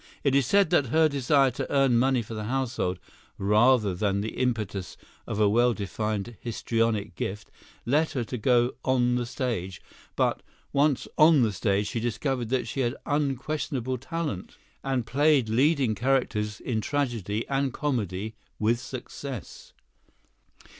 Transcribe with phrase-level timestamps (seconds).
[0.23, 2.97] It is said that her desire to earn money for the household,
[3.37, 7.51] rather than the impetus of a well defined histrionic gift,
[7.85, 9.79] led her to go on the stage;
[10.15, 10.41] but,
[10.73, 16.59] once on the stage, she discovered that she had unquestionable talent, and played leading characters
[16.59, 19.71] in tragedy and comedy with success.